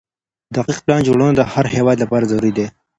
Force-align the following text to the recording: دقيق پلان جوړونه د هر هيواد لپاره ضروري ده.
دقيق 0.55 0.79
پلان 0.85 1.01
جوړونه 1.07 1.33
د 1.35 1.41
هر 1.53 1.65
هيواد 1.75 1.97
لپاره 2.03 2.29
ضروري 2.31 2.51
ده. 2.57 2.65